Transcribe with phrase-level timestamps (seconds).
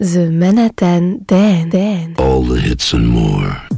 [0.00, 2.14] The Manhattan Dan.
[2.18, 3.69] All the hits and more.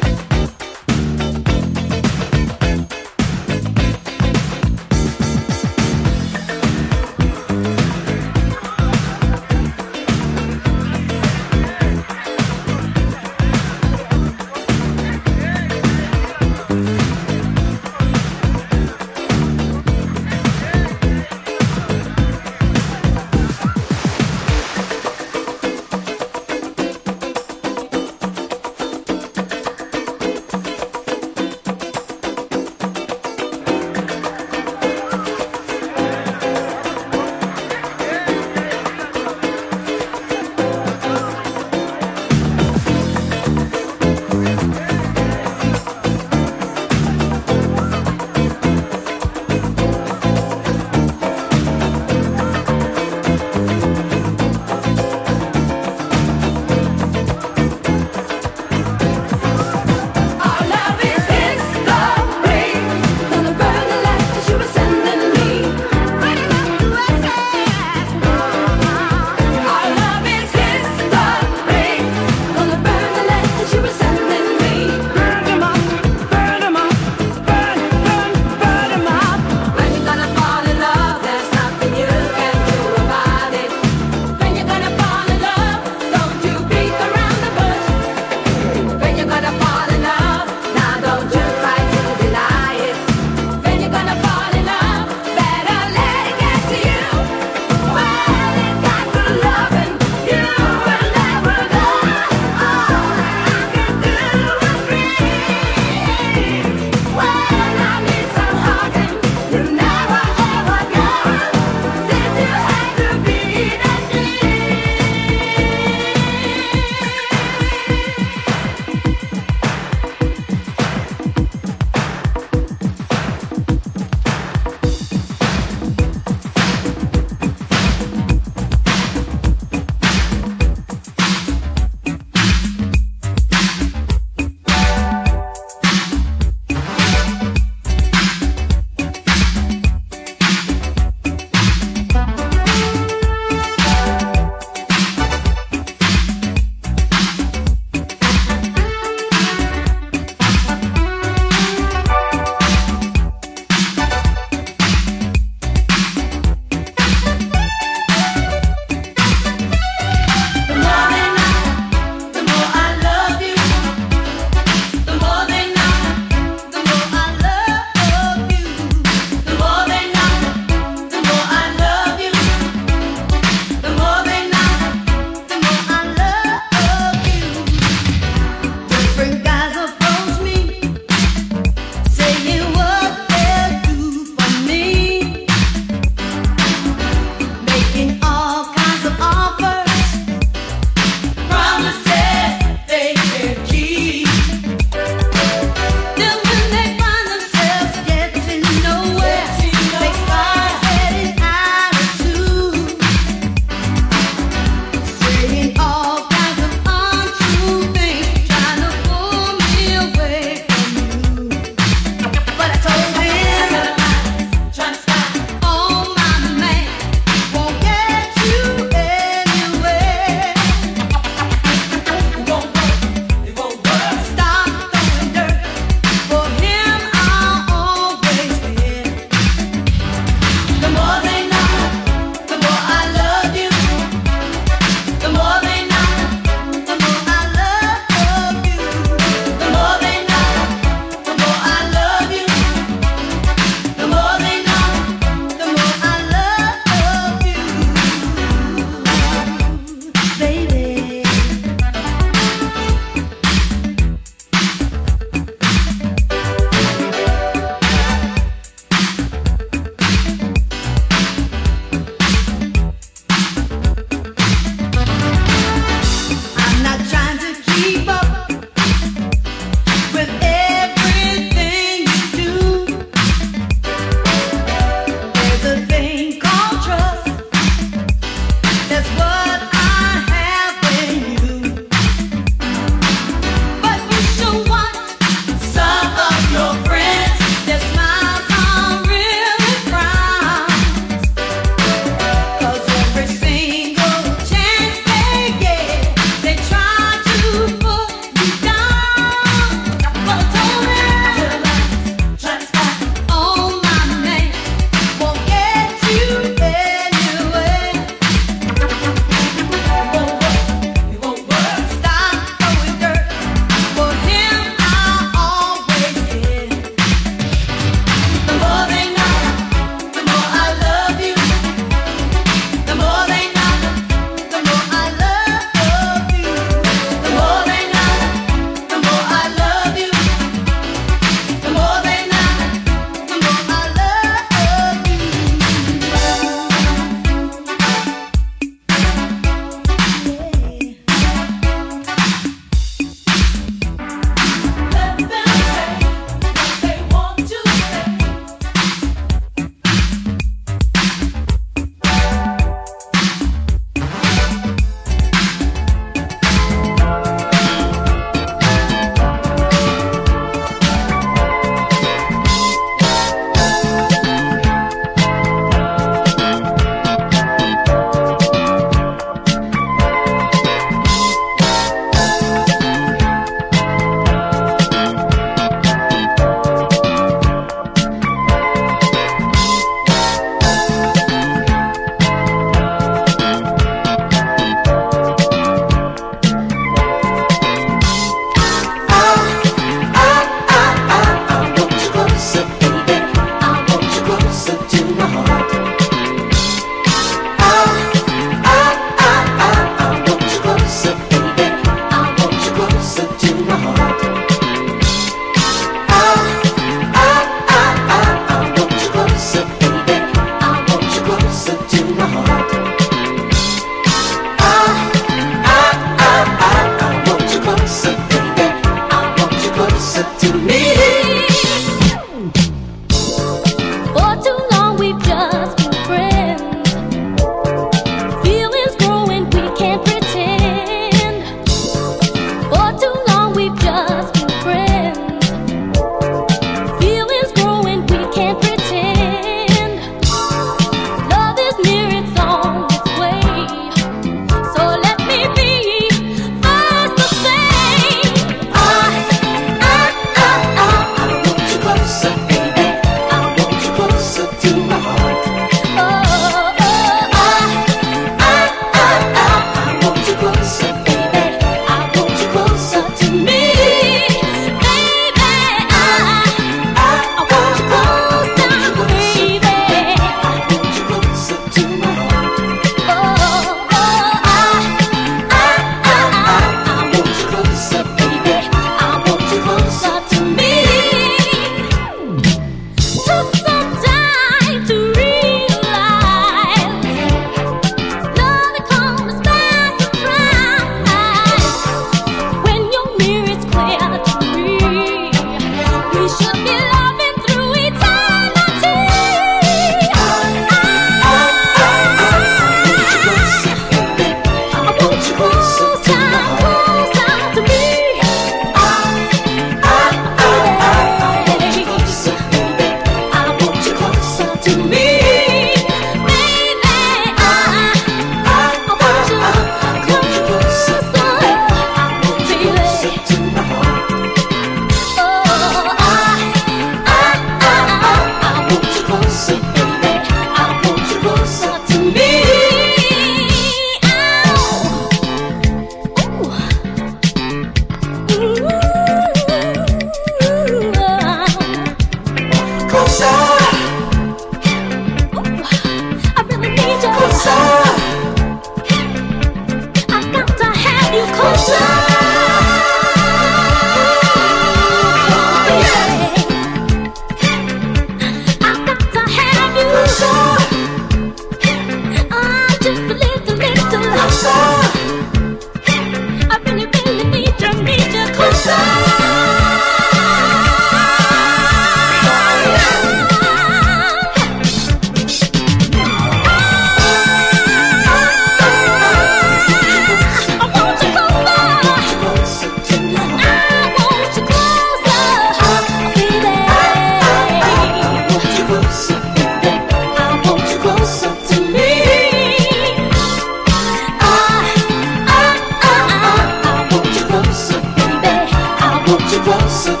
[599.47, 600.00] was a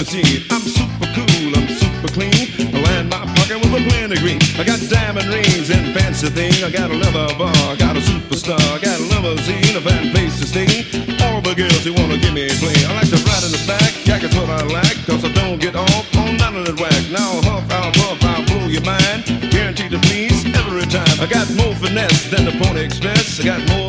[0.00, 0.06] I'm
[0.64, 2.72] super cool, I'm super clean.
[2.72, 4.40] I land my pocket with a plant green.
[4.56, 6.64] I got diamond rings and fancy things.
[6.64, 10.10] I got a leather bar, I got a superstar, I got a limousine, a van,
[10.10, 10.88] place to stay.
[11.28, 12.80] All the girls who wanna give me a clean.
[12.88, 15.76] I like to ride in the back, jacket's what I like, cause I don't get
[15.76, 17.04] off on none of that whack.
[17.12, 19.28] Now I'll huff, I'll puff, I'll blow your mind.
[19.52, 21.20] Guaranteed to please every time.
[21.20, 23.38] I got more finesse than the Pony Express.
[23.38, 23.79] I got more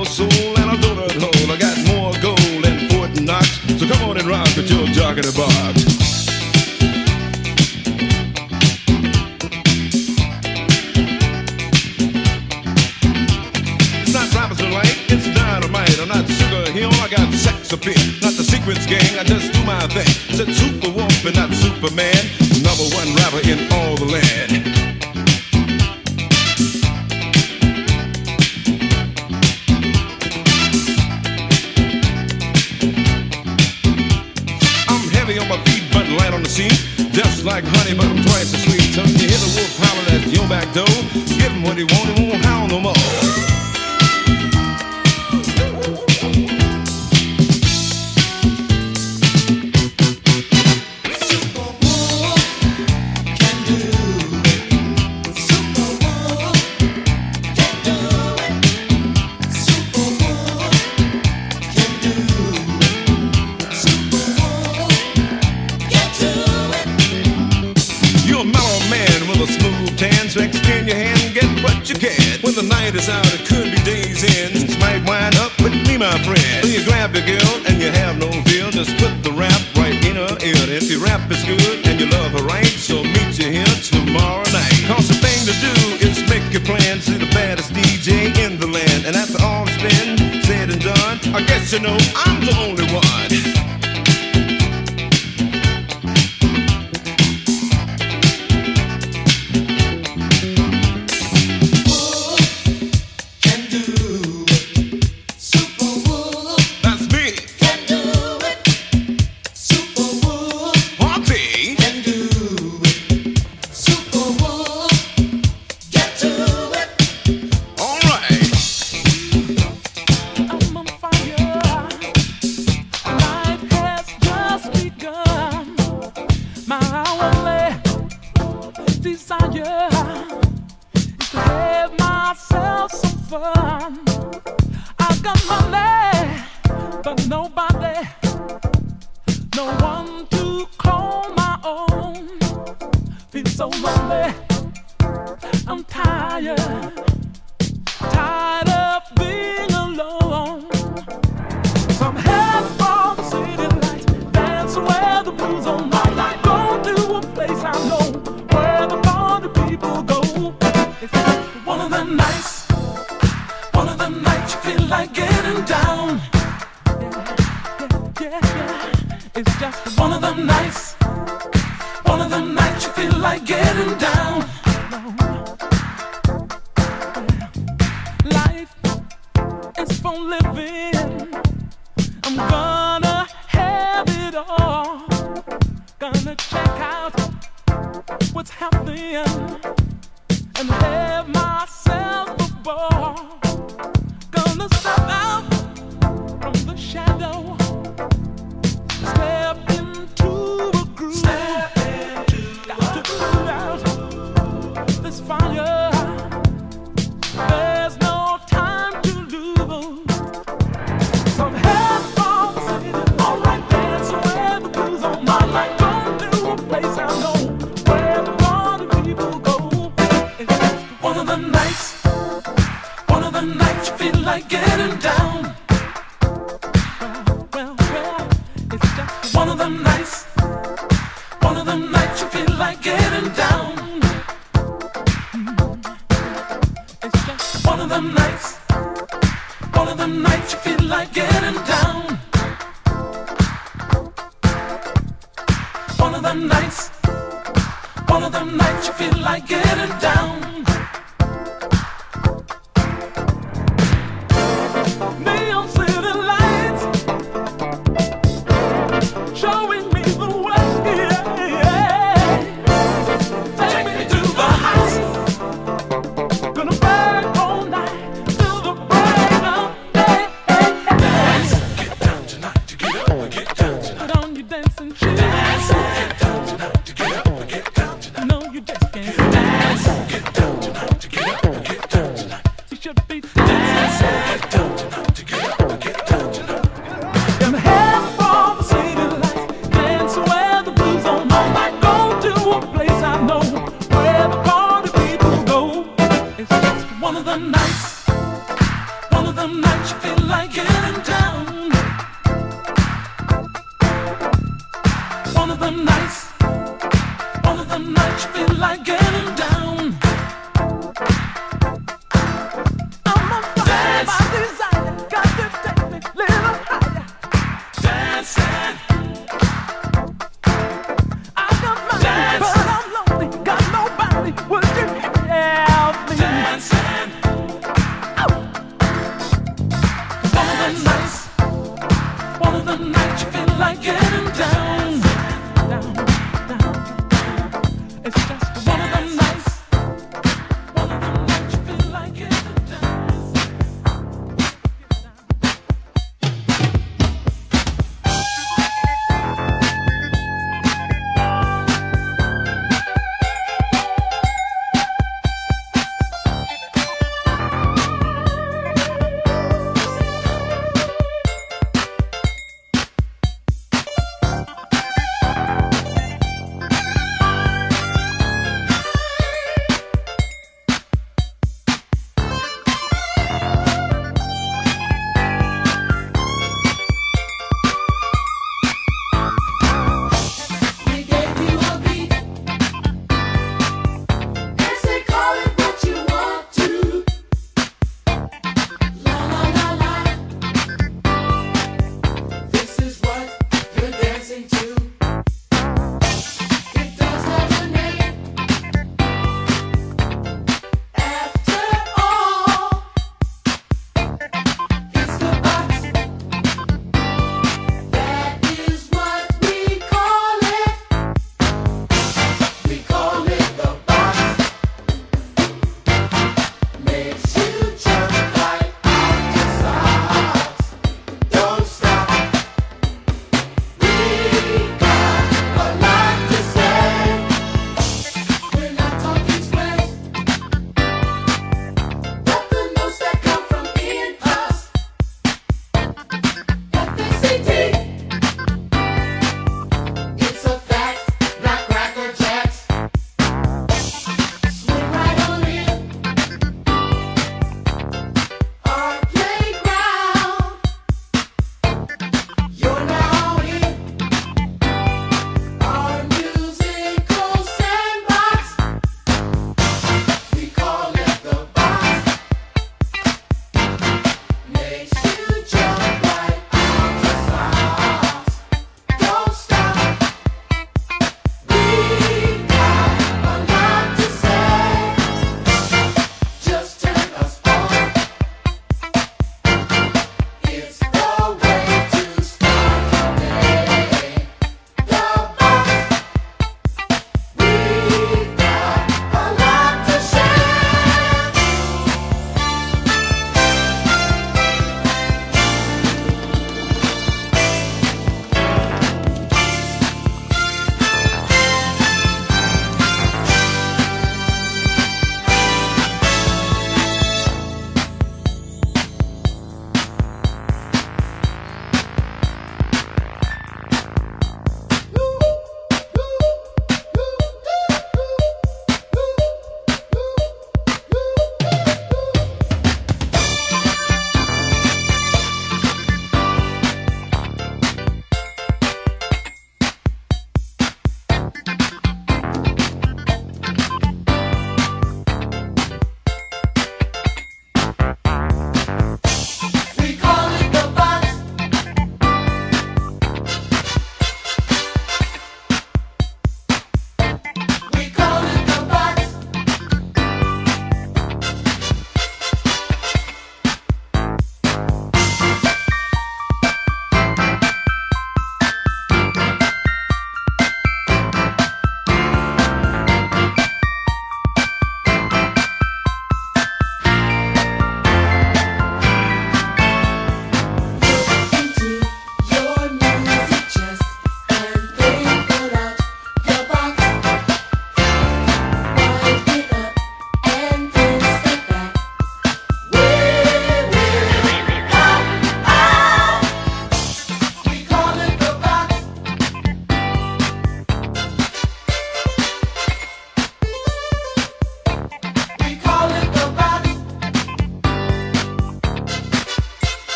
[85.46, 89.06] thing to do is make your plans to the baddest DJ in the land.
[89.06, 92.86] And after all it's been said and done, I guess you know I'm the only
[92.94, 93.31] one.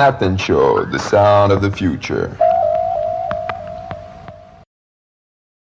[0.00, 2.39] Show, the sound of the future.